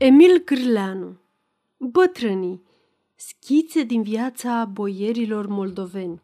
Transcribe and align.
Emil 0.00 0.42
Grleanu 0.44 1.20
Bătrânii 1.76 2.62
Schițe 3.14 3.82
din 3.82 4.02
viața 4.02 4.64
boierilor 4.64 5.46
moldoveni 5.46 6.20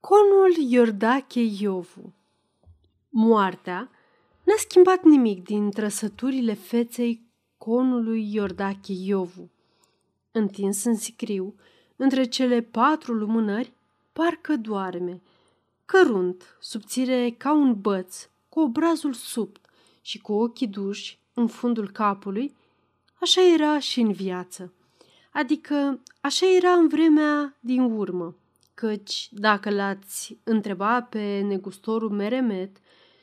Conul 0.00 0.56
Iordache 0.70 1.40
Iovu 1.40 2.14
Moartea 3.08 3.90
n-a 4.44 4.54
schimbat 4.56 5.02
nimic 5.02 5.44
din 5.44 5.70
trăsăturile 5.70 6.54
feței 6.54 7.26
conului 7.58 8.34
Iordache 8.34 8.92
Iovu. 8.92 9.50
Întins 10.32 10.84
în 10.84 10.94
sicriu, 10.94 11.54
între 11.96 12.24
cele 12.24 12.60
patru 12.60 13.14
lumânări, 13.14 13.72
parcă 14.12 14.56
doarme, 14.56 15.22
cărunt, 15.84 16.56
subțire 16.60 17.30
ca 17.30 17.52
un 17.52 17.80
băț, 17.80 18.28
cu 18.48 18.60
obrazul 18.60 19.12
subt 19.12 19.66
și 20.00 20.20
cu 20.20 20.32
ochii 20.32 20.66
duși 20.66 21.20
în 21.34 21.46
fundul 21.46 21.90
capului, 21.90 22.56
așa 23.20 23.40
era 23.54 23.78
și 23.78 24.00
în 24.00 24.12
viață. 24.12 24.72
Adică 25.32 26.02
așa 26.20 26.46
era 26.56 26.70
în 26.72 26.88
vremea 26.88 27.56
din 27.60 27.80
urmă, 27.80 28.36
căci 28.74 29.28
dacă 29.30 29.70
l-ați 29.70 30.38
întreba 30.44 31.02
pe 31.02 31.40
negustorul 31.40 32.10
Meremet, 32.10 32.76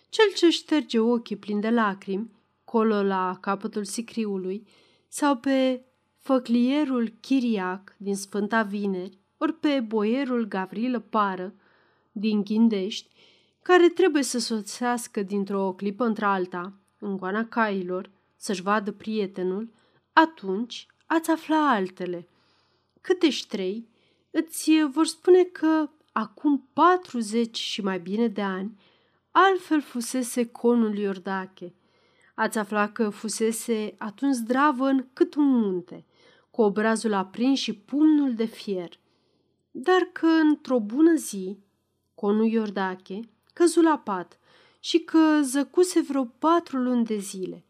cel 0.09 0.25
ce 0.35 0.49
șterge 0.49 0.99
ochii 0.99 1.35
plini 1.35 1.61
de 1.61 1.69
lacrimi, 1.69 2.31
colo 2.63 3.03
la 3.03 3.37
capătul 3.41 3.83
sicriului, 3.83 4.67
sau 5.07 5.35
pe 5.37 5.83
făclierul 6.19 7.13
Chiriac 7.19 7.95
din 7.97 8.15
Sfânta 8.15 8.61
Vineri, 8.61 9.17
ori 9.37 9.53
pe 9.53 9.79
boierul 9.79 10.45
Gavrilă 10.45 10.99
Pară 10.99 11.53
din 12.11 12.43
Ghindești, 12.43 13.09
care 13.61 13.89
trebuie 13.89 14.23
să 14.23 14.39
soțească 14.39 15.21
dintr-o 15.23 15.73
clipă 15.73 16.05
într-alta, 16.05 16.73
în 16.99 17.17
goana 17.17 17.45
cailor, 17.45 18.09
să-și 18.35 18.61
vadă 18.61 18.91
prietenul, 18.91 19.73
atunci 20.13 20.87
ați 21.05 21.31
afla 21.31 21.69
altele. 21.69 22.27
Câtești 23.01 23.47
trei 23.47 23.87
îți 24.31 24.71
vor 24.91 25.05
spune 25.05 25.43
că 25.43 25.89
acum 26.11 26.69
40 26.73 27.57
și 27.57 27.81
mai 27.81 27.99
bine 27.99 28.27
de 28.27 28.41
ani, 28.41 28.79
altfel 29.31 29.81
fusese 29.81 30.45
conul 30.45 30.97
Iordache. 30.97 31.73
Ați 32.35 32.57
afla 32.57 32.89
că 32.89 33.09
fusese 33.09 33.95
atunci 33.97 34.35
zdravăn 34.35 35.09
cât 35.13 35.35
un 35.35 35.47
munte, 35.47 36.05
cu 36.51 36.61
obrazul 36.61 37.13
aprins 37.13 37.59
și 37.59 37.73
pumnul 37.73 38.33
de 38.33 38.45
fier. 38.45 38.89
Dar 39.71 40.01
că 40.11 40.25
într-o 40.25 40.79
bună 40.79 41.13
zi, 41.15 41.57
conul 42.15 42.45
Iordache 42.45 43.19
căzu 43.53 43.81
la 43.81 43.97
pat 43.97 44.39
și 44.79 44.99
că 44.99 45.41
zăcuse 45.43 46.01
vreo 46.01 46.25
patru 46.25 46.77
luni 46.77 47.05
de 47.05 47.17
zile. 47.17 47.63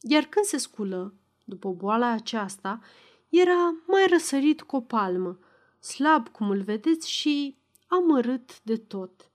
Iar 0.00 0.24
când 0.24 0.44
se 0.44 0.56
sculă, 0.56 1.14
după 1.44 1.70
boala 1.70 2.10
aceasta, 2.10 2.80
era 3.28 3.74
mai 3.86 4.06
răsărit 4.08 4.62
cu 4.62 4.76
o 4.76 4.80
palmă, 4.80 5.38
slab 5.78 6.28
cum 6.28 6.50
îl 6.50 6.62
vedeți 6.62 7.10
și 7.10 7.56
amărât 7.86 8.62
de 8.62 8.76
tot. 8.76 9.30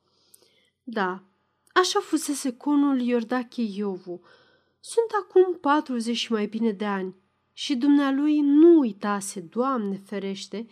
Da, 0.83 1.23
așa 1.73 1.99
fusese 1.99 2.57
conul 2.57 2.99
Iordache 3.01 3.61
Iovu. 3.61 4.21
Sunt 4.79 5.07
acum 5.21 5.57
40 5.59 6.17
și 6.17 6.31
mai 6.31 6.45
bine 6.45 6.71
de 6.71 6.85
ani 6.85 7.15
și 7.53 7.75
dumnealui 7.75 8.39
nu 8.39 8.79
uitase, 8.79 9.39
Doamne 9.39 10.01
ferește, 10.05 10.67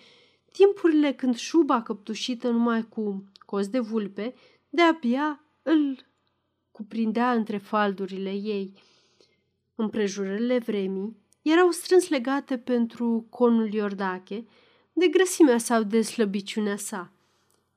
timpurile 0.52 1.14
când 1.14 1.36
șuba 1.36 1.82
căptușită 1.82 2.50
numai 2.50 2.88
cu 2.88 3.24
cos 3.46 3.68
de 3.68 3.80
vulpe, 3.80 4.36
de-abia 4.70 5.44
îl 5.64 6.09
cuprindea 6.80 7.32
între 7.32 7.58
faldurile 7.58 8.32
ei. 8.32 8.74
Împrejurările 9.76 10.58
vremii 10.58 11.18
erau 11.42 11.72
strâns 11.72 12.10
legate 12.10 12.58
pentru 12.58 13.28
conul 13.30 13.74
Iordache 13.74 14.46
de 14.94 15.08
grăsimea 15.08 15.58
sau 15.58 15.84
de 15.84 16.02
slăbiciunea 16.02 16.78
sa. 16.78 17.12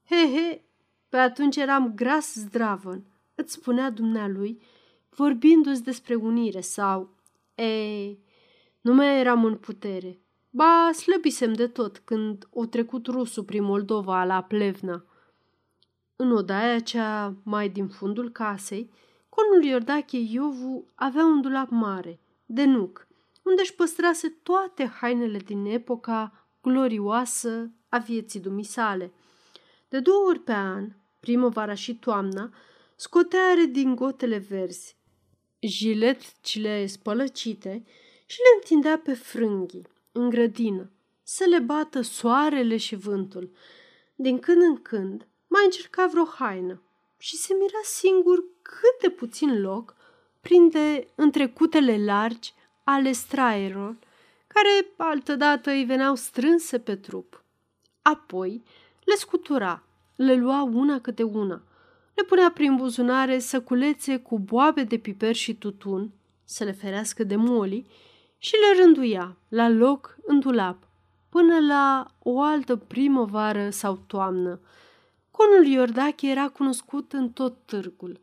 He, 0.05 0.17
he, 0.17 0.63
pe 1.09 1.17
atunci 1.17 1.57
eram 1.57 1.93
gras 1.95 2.35
zdravăn, 2.35 3.05
îți 3.35 3.53
spunea 3.53 3.91
dumnealui, 3.91 4.63
vorbindu-ți 5.09 5.83
despre 5.83 6.15
unire 6.15 6.61
sau, 6.61 7.15
ei, 7.55 8.19
nu 8.81 8.95
mai 8.95 9.21
eram 9.21 9.45
în 9.45 9.57
putere. 9.57 10.21
Ba, 10.51 10.91
slăbisem 10.93 11.53
de 11.53 11.67
tot 11.67 11.99
când 11.99 12.49
o 12.51 12.67
trecut 12.67 13.07
rusul 13.07 13.45
prin 13.45 13.63
Moldova 13.63 14.25
la 14.25 14.43
Plevna. 14.43 15.05
În 16.23 16.33
odaia 16.33 16.79
cea 16.79 17.35
mai 17.43 17.69
din 17.69 17.89
fundul 17.89 18.31
casei, 18.31 18.91
conul 19.29 19.65
Iordache 19.65 20.17
Iovu 20.19 20.87
avea 20.95 21.25
un 21.25 21.41
dulap 21.41 21.71
mare, 21.71 22.21
de 22.47 22.65
nuc, 22.65 23.07
unde 23.43 23.61
își 23.61 23.75
păstrase 23.75 24.29
toate 24.43 24.87
hainele 24.87 25.39
din 25.39 25.65
epoca 25.65 26.47
glorioasă 26.63 27.71
a 27.89 27.99
vieții 27.99 28.41
dumisale. 28.41 29.13
De 29.89 30.01
două 30.01 30.29
ori 30.29 30.39
pe 30.39 30.53
an, 30.53 30.93
primăvara 31.21 31.75
și 31.75 31.95
toamna, 31.95 32.55
scotea 32.97 33.55
din 33.71 33.95
gotele 33.95 34.37
verzi, 34.37 34.97
jiletcile 35.61 36.87
spălăcite 36.87 37.85
și 38.27 38.39
le 38.39 38.59
întindea 38.61 38.99
pe 38.99 39.15
frânghii, 39.15 39.87
în 40.13 40.29
grădină, 40.29 40.91
să 41.23 41.45
le 41.49 41.59
bată 41.59 42.01
soarele 42.01 42.77
și 42.77 42.95
vântul. 42.95 43.51
Din 44.15 44.39
când 44.39 44.63
în 44.63 44.83
când 44.83 45.27
mai 45.53 45.65
încerca 45.65 46.07
vreo 46.07 46.25
haină 46.25 46.83
și 47.19 47.37
se 47.37 47.55
mira 47.55 47.81
singur 47.83 48.45
cât 48.63 49.01
de 49.01 49.09
puțin 49.11 49.61
loc 49.61 49.95
prinde 50.41 51.07
între 51.15 51.47
cutele 51.49 52.05
largi 52.05 52.55
ale 52.85 53.13
straierilor, 53.13 53.97
care 54.47 54.93
altădată 54.97 55.71
îi 55.71 55.85
veneau 55.85 56.15
strânse 56.15 56.79
pe 56.79 56.97
trup. 56.97 57.45
Apoi 58.03 58.63
le 59.05 59.15
scutura, 59.15 59.83
le 60.17 60.35
lua 60.35 60.63
una 60.63 61.01
câte 61.01 61.23
una, 61.23 61.63
le 62.15 62.23
punea 62.23 62.51
prin 62.51 62.77
buzunare 62.77 63.39
săculețe 63.39 64.17
cu 64.17 64.39
boabe 64.39 64.83
de 64.83 64.99
piper 64.99 65.35
și 65.35 65.55
tutun, 65.55 66.11
să 66.45 66.65
le 66.65 66.73
ferească 66.73 67.25
de 67.25 67.37
moli, 67.37 67.87
și 68.39 68.55
le 68.55 68.83
rânduia 68.83 69.37
la 69.49 69.69
loc 69.69 70.17
în 70.27 70.41
dulap, 70.41 70.89
până 71.29 71.61
la 71.61 72.07
o 72.19 72.41
altă 72.41 72.77
primăvară 72.77 73.71
sau 73.71 74.03
toamnă. 74.07 74.61
Conul 75.33 75.67
Iordache 75.67 76.31
era 76.31 76.49
cunoscut 76.49 77.13
în 77.13 77.31
tot 77.31 77.57
târgul, 77.65 78.21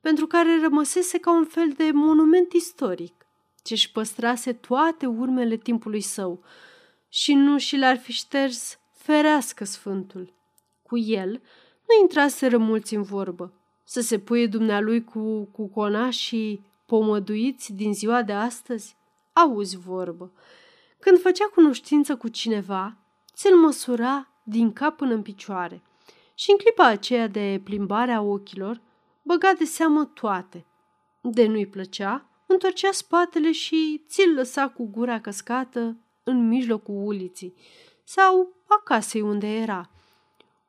pentru 0.00 0.26
care 0.26 0.60
rămăsese 0.60 1.18
ca 1.18 1.32
un 1.32 1.44
fel 1.44 1.72
de 1.76 1.90
monument 1.92 2.52
istoric 2.52 3.26
ce 3.62 3.72
își 3.72 3.92
păstrase 3.92 4.52
toate 4.52 5.06
urmele 5.06 5.56
timpului 5.56 6.00
său 6.00 6.42
și 7.08 7.34
nu 7.34 7.58
și 7.58 7.76
l-ar 7.76 7.98
fi 7.98 8.12
șters 8.12 8.78
ferească 8.92 9.64
sfântul. 9.64 10.32
Cu 10.82 10.98
el 10.98 11.30
nu 11.88 12.00
intraseră 12.00 12.58
mulți 12.58 12.94
în 12.94 13.02
vorbă, 13.02 13.52
să 13.84 14.00
se 14.00 14.18
puie 14.18 14.46
dumnealui 14.46 15.04
cu, 15.04 15.44
cu 15.44 15.72
și 16.10 16.60
pomăduiți 16.86 17.72
din 17.72 17.94
ziua 17.94 18.22
de 18.22 18.32
astăzi? 18.32 18.96
Auzi 19.32 19.76
vorbă. 19.76 20.32
Când 20.98 21.20
făcea 21.20 21.44
cunoștință 21.54 22.16
cu 22.16 22.28
cineva, 22.28 22.96
ți-l 23.34 23.56
măsura 23.56 24.28
din 24.42 24.72
cap 24.72 24.96
până 24.96 25.14
în 25.14 25.22
picioare 25.22 25.82
și 26.42 26.50
în 26.50 26.56
clipa 26.56 26.86
aceea 26.86 27.26
de 27.26 27.60
plimbarea 27.64 28.20
ochilor, 28.20 28.80
băga 29.22 29.52
de 29.58 29.64
seamă 29.64 30.04
toate. 30.04 30.66
De 31.20 31.46
nu-i 31.46 31.66
plăcea, 31.66 32.26
întorcea 32.46 32.92
spatele 32.92 33.52
și 33.52 34.04
ți-l 34.08 34.34
lăsa 34.34 34.68
cu 34.68 34.88
gura 34.92 35.20
căscată 35.20 35.96
în 36.22 36.48
mijlocul 36.48 37.06
uliții 37.06 37.54
sau 38.04 38.48
a 38.66 38.80
casei 38.84 39.20
unde 39.20 39.46
era. 39.46 39.90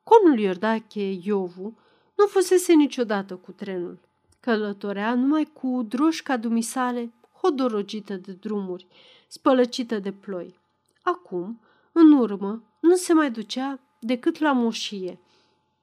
Conul 0.02 0.38
Iordache 0.38 1.18
Iovu 1.22 1.78
nu 2.16 2.26
fusese 2.26 2.72
niciodată 2.72 3.36
cu 3.36 3.52
trenul. 3.52 3.98
Călătorea 4.40 5.14
numai 5.14 5.44
cu 5.52 5.84
droșca 5.88 6.36
dumisale 6.36 7.12
hodorogită 7.40 8.14
de 8.14 8.32
drumuri, 8.32 8.86
spălăcită 9.28 9.98
de 9.98 10.12
ploi. 10.12 10.58
Acum, 11.02 11.60
în 11.92 12.12
urmă, 12.12 12.62
nu 12.80 12.94
se 12.94 13.12
mai 13.12 13.30
ducea 13.30 13.80
decât 14.00 14.38
la 14.38 14.52
moșie. 14.52 15.18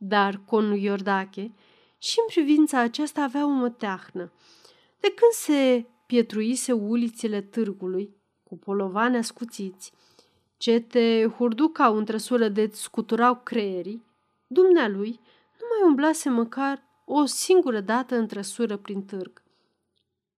Dar 0.03 0.42
conul 0.45 0.77
Iordache 0.77 1.51
și 1.98 2.15
în 2.19 2.25
privința 2.27 2.80
aceasta 2.80 3.21
avea 3.21 3.45
o 3.45 3.50
măteahnă. 3.50 4.31
De 5.00 5.07
când 5.07 5.31
se 5.31 5.86
pietruise 6.06 6.71
ulițile 6.71 7.42
târgului, 7.42 8.15
cu 8.44 8.57
polovane 8.57 9.18
ascuțiți, 9.18 9.92
ce 10.57 10.80
te 10.80 11.25
hurducau 11.38 11.98
în 11.98 12.06
trăsură 12.06 12.48
de 12.48 12.69
scuturau 12.74 13.36
creierii, 13.36 14.06
dumnealui 14.48 15.19
nu 15.59 15.65
mai 15.69 15.89
umblase 15.89 16.30
măcar 16.30 16.83
o 17.06 17.25
singură 17.25 17.80
dată 17.80 18.15
în 18.15 18.27
trăsură 18.27 18.77
prin 18.77 19.06
târg. 19.06 19.44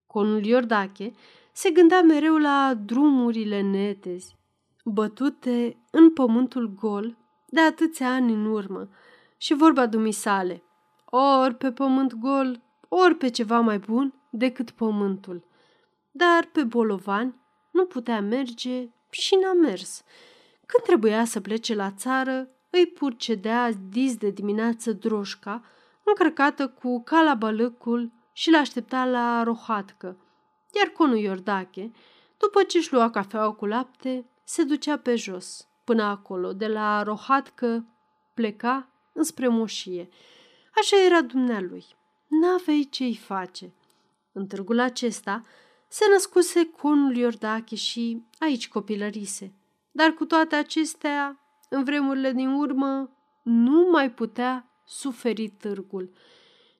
Conul 0.06 0.44
Iordache 0.44 1.12
se 1.52 1.70
gândea 1.70 2.02
mereu 2.02 2.36
la 2.36 2.74
drumurile 2.84 3.60
netezi, 3.60 4.36
bătute 4.84 5.76
în 5.90 6.12
pământul 6.12 6.74
gol 6.74 7.16
de 7.46 7.60
atâția 7.60 8.12
ani 8.12 8.32
în 8.32 8.46
urmă 8.46 8.88
și 9.44 9.54
vorba 9.54 9.86
dumisale, 9.86 10.62
ori 11.04 11.54
pe 11.54 11.72
pământ 11.72 12.14
gol, 12.14 12.60
ori 12.88 13.14
pe 13.14 13.28
ceva 13.28 13.60
mai 13.60 13.78
bun 13.78 14.14
decât 14.30 14.70
pământul– 14.70 15.44
dar 16.16 16.48
pe 16.52 16.62
bolovan 16.62 17.40
nu 17.70 17.84
putea 17.84 18.20
merge 18.20 18.88
și 19.10 19.34
n-a 19.34 19.52
mers. 19.52 20.02
Când 20.66 20.84
trebuia 20.84 21.24
să 21.24 21.40
plece 21.40 21.74
la 21.74 21.90
țară, 21.90 22.48
îi 22.70 22.86
purcedea 22.86 23.70
dis 23.88 24.16
de 24.16 24.30
dimineață 24.30 24.92
droșca, 24.92 25.64
încărcată 26.04 26.68
cu 26.68 27.02
calabalăcul 27.02 28.12
și 28.32 28.50
l-aștepta 28.50 29.04
la 29.04 29.42
rohatcă. 29.42 30.16
Iar 30.76 30.86
conul 30.86 31.16
Iordache, 31.16 31.90
după 32.38 32.62
ce 32.62 32.78
își 32.78 32.92
lua 32.92 33.10
cafeaua 33.10 33.52
cu 33.52 33.66
lapte, 33.66 34.26
se 34.44 34.62
ducea 34.62 34.98
pe 34.98 35.16
jos, 35.16 35.68
până 35.84 36.02
acolo, 36.02 36.52
de 36.52 36.66
la 36.66 37.02
rohatcă 37.02 37.86
pleca 38.34 38.88
înspre 39.14 39.48
moșie. 39.48 40.08
Așa 40.80 41.04
era 41.06 41.22
dumnealui. 41.22 41.84
N-avei 42.28 42.88
ce-i 42.88 43.16
face. 43.16 43.72
În 44.32 44.46
târgul 44.46 44.80
acesta 44.80 45.44
se 45.88 46.04
născuse 46.12 46.70
conul 46.70 47.16
Iordache 47.16 47.76
și 47.76 48.22
aici 48.38 48.68
copilărise. 48.68 49.52
Dar 49.92 50.10
cu 50.10 50.24
toate 50.24 50.54
acestea, 50.54 51.40
în 51.68 51.84
vremurile 51.84 52.32
din 52.32 52.48
urmă, 52.48 53.10
nu 53.42 53.88
mai 53.90 54.10
putea 54.10 54.68
suferi 54.86 55.48
târgul. 55.48 56.12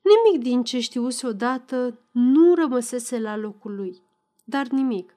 Nimic 0.03 0.43
din 0.43 0.63
ce 0.63 0.81
știuse 0.81 1.27
odată 1.27 1.99
nu 2.11 2.55
rămăsese 2.55 3.19
la 3.19 3.37
locul 3.37 3.75
lui. 3.75 4.03
Dar 4.45 4.67
nimic. 4.67 5.17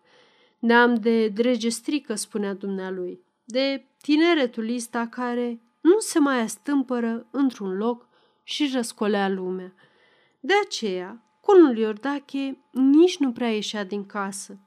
Neam 0.59 0.95
de 0.95 1.27
drege 1.27 1.69
strică, 1.69 2.15
spunea 2.15 2.53
dumnealui, 2.53 3.21
de 3.45 3.85
tineretul 4.01 4.69
ista 4.69 5.07
care 5.07 5.61
nu 5.87 5.99
se 5.99 6.19
mai 6.19 6.39
astâmpără 6.39 7.27
într-un 7.31 7.77
loc 7.77 8.07
și 8.43 8.71
răscolea 8.73 9.29
lumea. 9.29 9.73
De 10.39 10.53
aceea, 10.65 11.23
conul 11.41 11.77
Iordache 11.77 12.57
nici 12.71 13.17
nu 13.17 13.31
prea 13.31 13.53
ieșea 13.53 13.83
din 13.83 14.05
casă. 14.05 14.59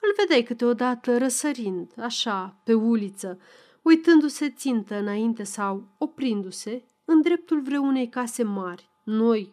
Îl 0.00 0.14
vedeai 0.16 0.42
câteodată 0.42 1.18
răsărind, 1.18 1.92
așa, 1.96 2.60
pe 2.64 2.74
uliță, 2.74 3.38
uitându-se 3.82 4.50
țintă 4.50 4.94
înainte 4.94 5.42
sau 5.42 5.88
oprindu-se 5.98 6.84
în 7.04 7.22
dreptul 7.22 7.60
vreunei 7.60 8.08
case 8.08 8.42
mari, 8.42 8.90
noi, 9.04 9.52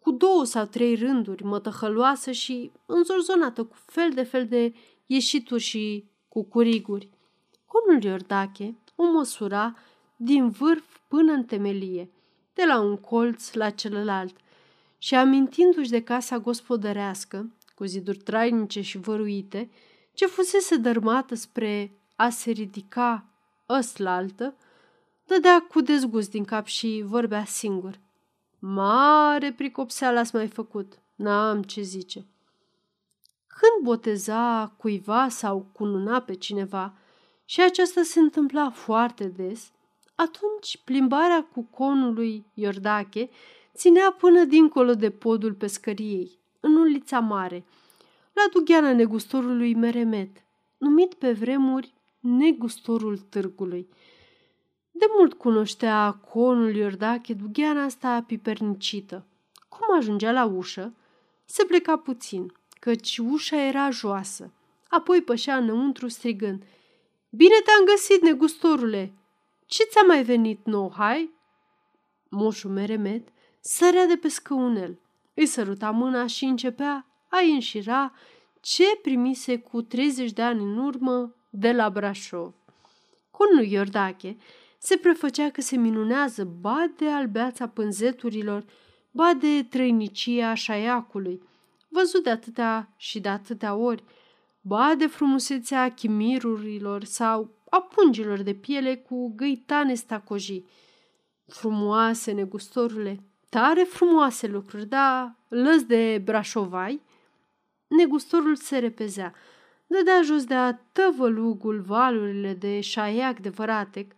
cu 0.00 0.10
două 0.10 0.44
sau 0.44 0.64
trei 0.64 0.94
rânduri, 0.94 1.44
mătăhăloasă 1.44 2.30
și 2.30 2.72
înzorzonată 2.86 3.64
cu 3.64 3.76
fel 3.86 4.10
de 4.10 4.22
fel 4.22 4.46
de 4.46 4.74
ieșituri 5.06 5.62
și 5.62 6.10
cu 6.28 6.44
curiguri. 6.44 7.10
Conul 7.66 8.02
Iordache 8.02 8.76
o 8.94 9.04
măsura 9.04 9.76
din 10.24 10.50
vârf 10.50 10.98
până 11.08 11.32
în 11.32 11.44
temelie, 11.44 12.10
de 12.54 12.62
la 12.66 12.80
un 12.80 12.96
colț 12.96 13.52
la 13.52 13.70
celălalt, 13.70 14.36
și 14.98 15.14
amintindu-și 15.14 15.90
de 15.90 16.02
casa 16.02 16.38
gospodărească, 16.38 17.50
cu 17.74 17.84
ziduri 17.84 18.18
trainice 18.18 18.80
și 18.80 18.98
văruite, 18.98 19.70
ce 20.12 20.26
fusese 20.26 20.76
dărmată 20.76 21.34
spre 21.34 21.90
a 22.16 22.28
se 22.28 22.50
ridica 22.50 23.24
ăslaltă, 23.68 24.54
dădea 25.26 25.60
cu 25.60 25.80
dezgust 25.80 26.30
din 26.30 26.44
cap 26.44 26.66
și 26.66 27.02
vorbea 27.06 27.44
singur. 27.44 27.98
Mare 28.58 29.52
pricopseală 29.52 30.18
ați 30.18 30.34
mai 30.34 30.48
făcut, 30.48 30.98
n-am 31.14 31.62
ce 31.62 31.80
zice. 31.80 32.26
Când 33.46 33.84
boteza 33.84 34.72
cuiva 34.76 35.28
sau 35.28 35.66
cununa 35.72 36.20
pe 36.20 36.34
cineva, 36.34 36.94
și 37.44 37.60
aceasta 37.60 38.02
se 38.02 38.18
întâmpla 38.18 38.70
foarte 38.70 39.24
des, 39.24 39.70
atunci 40.14 40.80
plimbarea 40.84 41.44
cu 41.44 41.62
conului 41.62 42.44
Iordache 42.54 43.30
ținea 43.74 44.10
până 44.18 44.44
dincolo 44.44 44.94
de 44.94 45.10
podul 45.10 45.54
pescăriei, 45.54 46.38
în 46.60 46.76
ulița 46.76 47.20
mare, 47.20 47.64
la 48.32 48.42
dugheana 48.52 48.92
negustorului 48.92 49.74
Meremet, 49.74 50.44
numit 50.78 51.14
pe 51.14 51.32
vremuri 51.32 51.94
negustorul 52.20 53.18
târgului. 53.18 53.88
De 54.90 55.06
mult 55.18 55.34
cunoștea 55.34 56.12
conul 56.12 56.74
Iordache 56.74 57.34
dugheana 57.34 57.82
asta 57.82 58.24
pipernicită. 58.26 59.26
Cum 59.68 59.96
ajungea 59.96 60.32
la 60.32 60.44
ușă, 60.44 60.94
se 61.44 61.64
pleca 61.64 61.96
puțin, 61.96 62.52
căci 62.80 63.18
ușa 63.18 63.66
era 63.66 63.90
joasă. 63.90 64.52
Apoi 64.88 65.22
pășea 65.22 65.56
înăuntru 65.56 66.08
strigând, 66.08 66.62
Bine 67.30 67.54
te-am 67.64 67.84
găsit, 67.84 68.22
negustorule! 68.22 69.12
Ce 69.72 69.82
ți-a 69.82 70.02
mai 70.06 70.22
venit 70.22 70.66
nou, 70.66 70.92
hai?" 70.96 71.30
Moșul 72.28 72.70
Meremet 72.70 73.28
sărea 73.60 74.06
de 74.06 74.16
pe 74.16 74.28
scăunel, 74.28 74.98
îi 75.34 75.46
săruta 75.46 75.90
mâna 75.90 76.26
și 76.26 76.44
începea 76.44 77.06
a 77.28 77.38
înșira 77.52 78.12
ce 78.60 78.84
primise 79.02 79.58
cu 79.58 79.82
30 79.82 80.32
de 80.32 80.42
ani 80.42 80.62
în 80.62 80.78
urmă 80.78 81.34
de 81.50 81.72
la 81.72 81.90
Brașov. 81.90 82.54
Conul 83.30 83.64
Iordache 83.64 84.36
se 84.78 84.96
prefăcea 84.96 85.50
că 85.50 85.60
se 85.60 85.76
minunează 85.76 86.44
ba 86.44 86.92
de 86.96 87.08
albeața 87.08 87.68
pânzeturilor, 87.68 88.64
ba 89.10 89.34
de 89.34 89.62
trăinicia 89.62 90.54
șaiacului, 90.54 91.42
văzut 91.88 92.22
de 92.22 92.30
atâtea 92.30 92.92
și 92.96 93.20
de 93.20 93.28
atâtea 93.28 93.74
ori, 93.74 94.04
ba 94.60 94.94
de 94.94 95.06
frumusețea 95.06 95.92
chimirurilor 95.92 97.04
sau 97.04 97.61
a 97.72 97.80
pungilor 97.80 98.42
de 98.42 98.54
piele 98.54 98.96
cu 98.96 99.32
găitane 99.36 99.94
stacojii. 99.94 100.68
Frumoase, 101.46 102.32
negustorule, 102.32 103.22
tare 103.48 103.82
frumoase 103.82 104.46
lucruri, 104.46 104.86
dar 104.86 105.36
lăs 105.48 105.84
de 105.84 106.20
brașovai. 106.24 107.00
Negustorul 107.86 108.56
se 108.56 108.78
repezea, 108.78 109.34
dădea 109.86 110.22
jos 110.22 110.44
de-a 110.44 110.72
tăvălugul 110.92 111.80
valurile 111.80 112.54
de 112.54 112.80
șaiac 112.80 113.40
de 113.40 113.48
văratec 113.48 114.12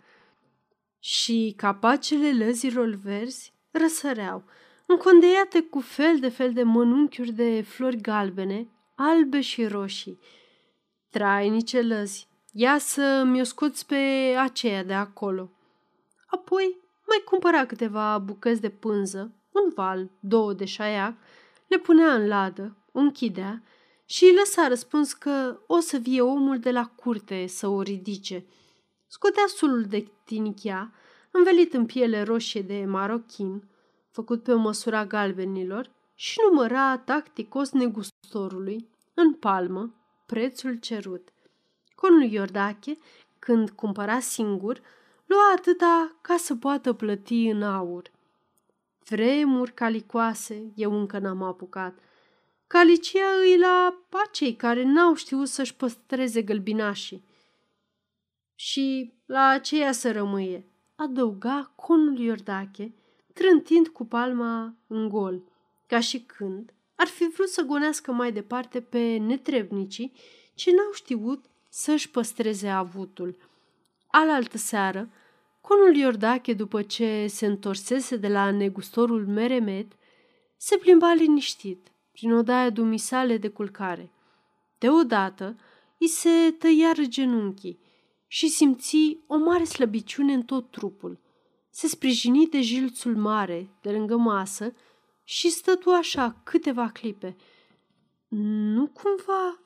și 0.99 1.55
capacele 1.57 2.45
lăzilor 2.45 2.89
verzi 2.89 3.53
răsăreau, 3.71 4.45
încondeiate 4.87 5.63
cu 5.63 5.81
fel 5.81 6.19
de 6.19 6.29
fel 6.29 6.53
de 6.53 6.63
mănunchiuri 6.63 7.33
de 7.33 7.63
flori 7.63 8.01
galbene, 8.01 8.69
albe 8.95 9.41
și 9.41 9.67
roșii. 9.67 10.19
Trainice 11.11 11.83
lăzi, 11.83 12.29
ia 12.57 12.79
să 12.79 13.23
mi-o 13.27 13.45
scoți 13.45 13.87
pe 13.87 14.35
aceea 14.39 14.85
de 14.85 14.93
acolo. 14.93 15.51
Apoi 16.27 16.77
mai 17.07 17.23
cumpăra 17.25 17.67
câteva 17.67 18.19
bucăți 18.19 18.61
de 18.61 18.69
pânză, 18.69 19.33
un 19.53 19.73
val, 19.75 20.11
două 20.21 20.53
de 20.53 20.65
șaiac, 20.65 21.15
le 21.67 21.79
punea 21.79 22.15
în 22.15 22.27
ladă, 22.27 22.77
o 22.93 22.99
închidea 22.99 23.63
și 24.05 24.25
îi 24.25 24.35
lăsa 24.35 24.69
răspuns 24.69 25.13
că 25.13 25.61
o 25.67 25.79
să 25.79 25.97
vie 25.97 26.21
omul 26.21 26.59
de 26.59 26.71
la 26.71 26.87
curte 26.87 27.47
să 27.47 27.69
o 27.69 27.83
ridice. 27.83 28.45
Scotea 29.07 29.45
sulul 29.47 29.83
de 29.83 30.11
tinichea, 30.25 30.93
învelit 31.31 31.75
în 31.75 31.87
piele 31.87 32.23
roșie 32.23 32.63
de 32.63 32.85
marochin, 32.85 33.69
făcut 34.11 34.43
pe 34.43 34.53
o 34.53 34.57
măsura 34.57 35.07
galbenilor, 35.07 35.91
și 36.15 36.39
număra 36.51 36.99
tacticos 36.99 37.71
negustorului, 37.71 38.89
în 39.15 39.33
palmă, 39.33 39.95
prețul 40.27 40.75
cerut. 40.75 41.34
Conul 41.95 42.23
Iordache, 42.23 42.99
când 43.39 43.71
cumpăra 43.71 44.21
singur, 44.21 44.81
lua 45.25 45.53
atâta 45.57 46.17
ca 46.21 46.37
să 46.37 46.57
poată 46.57 46.93
plăti 46.93 47.47
în 47.47 47.63
aur. 47.63 48.11
Vremuri 49.09 49.75
calicoase 49.75 50.73
eu 50.75 50.99
încă 50.99 51.19
n-am 51.19 51.43
apucat. 51.43 51.99
Calicia 52.67 53.29
îi 53.43 53.59
la 53.59 54.03
acei 54.27 54.55
care 54.55 54.83
n-au 54.83 55.15
știut 55.15 55.49
să-și 55.49 55.75
păstreze 55.75 56.43
gălbinașii. 56.43 57.25
Și 58.55 59.13
la 59.27 59.47
aceea 59.47 59.93
să 59.93 60.13
rămâie, 60.13 60.67
adăuga 60.95 61.73
conul 61.75 62.19
Iordache, 62.19 62.95
trântind 63.33 63.89
cu 63.89 64.05
palma 64.05 64.75
în 64.87 65.09
gol, 65.09 65.43
ca 65.87 66.01
și 66.01 66.21
când 66.21 66.73
ar 66.95 67.07
fi 67.07 67.29
vrut 67.29 67.49
să 67.49 67.63
gonească 67.63 68.13
mai 68.13 68.33
departe 68.33 68.81
pe 68.81 69.17
netrebnicii 69.17 70.13
ce 70.55 70.71
n-au 70.71 70.93
știut 70.93 71.45
să-și 71.77 72.11
păstreze 72.11 72.69
avutul. 72.69 73.37
Alaltă 74.07 74.59
seară, 74.59 75.11
conul 75.61 75.97
Iordache, 75.97 76.53
după 76.53 76.83
ce 76.83 77.27
se 77.27 77.47
întorsese 77.47 78.17
de 78.17 78.29
la 78.29 78.51
negustorul 78.51 79.27
Meremet, 79.27 79.93
se 80.57 80.77
plimba 80.77 81.13
liniștit 81.13 81.93
prin 82.13 82.33
odaia 82.33 82.71
dumisale 82.71 83.37
de 83.37 83.49
culcare. 83.49 84.11
Deodată, 84.79 85.57
îi 85.99 86.09
se 86.09 86.55
tăiară 86.59 87.05
genunchii 87.05 87.79
și 88.27 88.49
simți 88.49 89.19
o 89.27 89.37
mare 89.37 89.65
slăbiciune 89.65 90.33
în 90.33 90.43
tot 90.43 90.71
trupul. 90.71 91.19
Se 91.71 91.87
sprijini 91.87 92.47
de 92.47 92.61
jilțul 92.61 93.17
mare 93.17 93.71
de 93.81 93.91
lângă 93.91 94.17
masă 94.17 94.75
și 95.25 95.51
stătu 95.51 95.91
așa 95.91 96.41
câteva 96.45 96.89
clipe. 96.89 97.37
Nu 98.29 98.87
cumva 98.87 99.64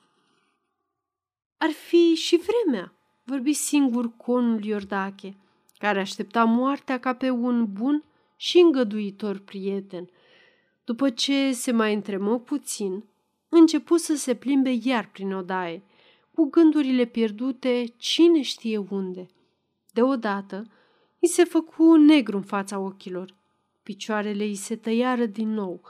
ar 1.59 1.71
fi 1.71 2.15
și 2.15 2.41
vremea, 2.47 2.93
vorbi 3.25 3.53
singur 3.53 4.17
conul 4.17 4.65
Iordache, 4.65 5.37
care 5.79 6.01
aștepta 6.01 6.45
moartea 6.45 6.99
ca 6.99 7.15
pe 7.15 7.31
un 7.31 7.73
bun 7.73 8.05
și 8.37 8.59
îngăduitor 8.59 9.39
prieten. 9.39 10.09
După 10.85 11.11
ce 11.11 11.53
se 11.53 11.73
mai 11.73 11.95
întremă 11.95 12.39
puțin, 12.39 13.05
începu 13.49 13.97
să 13.97 14.17
se 14.17 14.35
plimbe 14.35 14.79
iar 14.83 15.09
prin 15.13 15.33
odaie, 15.33 15.83
cu 16.35 16.45
gândurile 16.51 17.05
pierdute 17.05 17.85
cine 17.97 18.43
știe 18.43 18.79
unde. 18.91 19.27
Deodată, 19.93 20.67
îi 21.19 21.29
se 21.29 21.45
făcu 21.45 21.97
negru 21.97 22.37
în 22.37 22.43
fața 22.43 22.79
ochilor. 22.79 23.35
Picioarele 23.83 24.45
îi 24.45 24.55
se 24.55 24.77
tăiară 24.77 25.27
din 25.27 25.49
nou. 25.49 25.81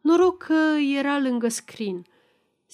Noroc 0.00 0.42
că 0.42 0.76
era 0.96 1.18
lângă 1.18 1.48
scrin. 1.48 2.06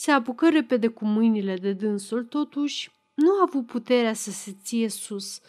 Se 0.01 0.11
apucă 0.11 0.49
repede 0.49 0.89
cu 0.89 1.05
mâinile 1.05 1.57
de 1.57 1.73
dânsul, 1.73 2.25
totuși 2.25 2.91
nu 3.15 3.31
a 3.31 3.43
avut 3.43 3.67
puterea 3.67 4.13
să 4.13 4.31
se 4.31 4.57
ție 4.63 4.89
sus. 4.89 5.41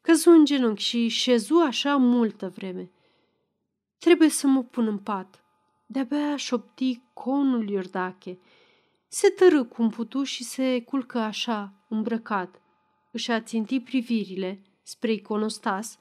Căzu 0.00 0.30
în 0.30 0.44
genunchi 0.44 0.82
și 0.82 1.08
șezu 1.08 1.54
așa 1.54 1.96
multă 1.96 2.48
vreme. 2.48 2.90
Trebuie 3.98 4.28
să 4.28 4.46
mă 4.46 4.62
pun 4.62 4.86
în 4.86 4.98
pat. 4.98 5.44
De-abia 5.86 6.36
șopti 6.36 7.00
conul 7.12 7.68
Iordache. 7.68 8.38
Se 9.08 9.28
tărâ 9.28 9.64
cum 9.64 9.90
putu 9.90 10.22
și 10.22 10.44
se 10.44 10.82
culcă 10.82 11.18
așa, 11.18 11.72
îmbrăcat. 11.88 12.62
Își 13.10 13.40
ținti 13.40 13.80
privirile 13.80 14.62
spre 14.82 15.12
iconostas, 15.12 15.98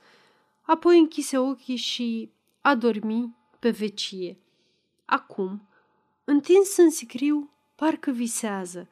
apoi 0.61 0.99
închise 0.99 1.37
ochii 1.37 1.75
și 1.75 2.31
a 2.61 2.75
dormi 2.75 3.35
pe 3.59 3.69
vecie. 3.69 4.37
Acum, 5.05 5.67
întins 6.23 6.77
în 6.77 6.89
sicriu, 6.89 7.53
parcă 7.79 8.11
visează. 8.11 8.89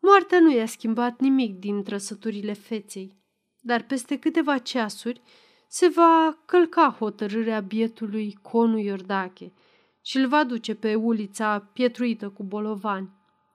Moartea 0.00 0.40
nu 0.40 0.52
i-a 0.52 0.66
schimbat 0.66 1.20
nimic 1.20 1.58
din 1.58 1.82
trăsăturile 1.82 2.52
feței, 2.52 3.16
dar 3.60 3.82
peste 3.82 4.18
câteva 4.18 4.58
ceasuri 4.58 5.22
se 5.68 5.88
va 5.88 6.38
călca 6.46 6.96
hotărârea 6.98 7.60
bietului 7.60 8.38
Conu 8.42 8.78
Iordache 8.78 9.52
și 10.02 10.16
îl 10.16 10.28
va 10.28 10.44
duce 10.44 10.74
pe 10.74 10.94
ulița 10.94 11.58
pietruită 11.72 12.28
cu 12.28 12.42
bolovani, 12.42 13.10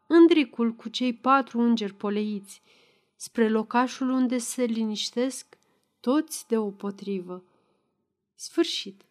îndricul 0.07 0.71
cu 0.73 0.89
cei 0.89 1.13
patru 1.13 1.59
îngeri 1.59 1.93
poleiți, 1.93 2.61
spre 3.15 3.49
locașul 3.49 4.09
unde 4.09 4.37
se 4.37 4.63
liniștesc 4.63 5.57
toți 5.99 6.47
de 6.47 6.57
o 6.57 6.71
potrivă. 6.71 7.43
Sfârșit. 8.35 9.05